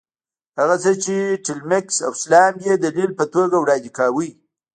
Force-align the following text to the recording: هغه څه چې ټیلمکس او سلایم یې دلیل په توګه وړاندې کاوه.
هغه 0.59 0.75
څه 0.83 0.91
چې 1.03 1.15
ټیلمکس 1.45 1.97
او 2.05 2.11
سلایم 2.21 2.55
یې 2.65 2.73
دلیل 2.85 3.11
په 3.19 3.25
توګه 3.33 3.55
وړاندې 3.59 3.89
کاوه. 3.97 4.27